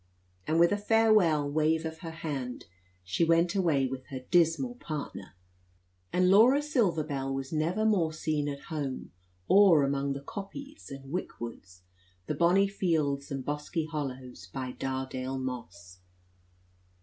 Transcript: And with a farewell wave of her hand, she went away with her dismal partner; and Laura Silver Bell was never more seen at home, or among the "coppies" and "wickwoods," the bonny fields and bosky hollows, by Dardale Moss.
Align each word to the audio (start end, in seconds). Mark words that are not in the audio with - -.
And 0.47 0.59
with 0.59 0.71
a 0.71 0.77
farewell 0.79 1.47
wave 1.47 1.85
of 1.85 1.99
her 1.99 2.09
hand, 2.09 2.65
she 3.03 3.23
went 3.23 3.53
away 3.53 3.85
with 3.85 4.07
her 4.07 4.21
dismal 4.31 4.73
partner; 4.79 5.35
and 6.11 6.31
Laura 6.31 6.59
Silver 6.63 7.03
Bell 7.03 7.31
was 7.31 7.53
never 7.53 7.85
more 7.85 8.11
seen 8.11 8.49
at 8.49 8.61
home, 8.61 9.11
or 9.47 9.83
among 9.83 10.13
the 10.13 10.21
"coppies" 10.23 10.89
and 10.89 11.11
"wickwoods," 11.13 11.81
the 12.25 12.33
bonny 12.33 12.67
fields 12.67 13.29
and 13.29 13.45
bosky 13.45 13.85
hollows, 13.85 14.47
by 14.51 14.71
Dardale 14.71 15.37
Moss. 15.37 15.99